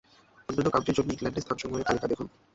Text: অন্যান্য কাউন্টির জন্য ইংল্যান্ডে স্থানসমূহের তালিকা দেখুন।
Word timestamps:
অন্যান্য 0.49 0.69
কাউন্টির 0.73 0.97
জন্য 0.97 1.09
ইংল্যান্ডে 1.11 1.43
স্থানসমূহের 1.43 1.87
তালিকা 1.87 2.07
দেখুন। 2.11 2.27